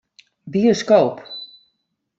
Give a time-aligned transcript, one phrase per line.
[0.55, 1.21] Bioskoop.